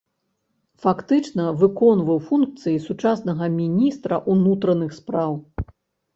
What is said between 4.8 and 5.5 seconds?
спраў.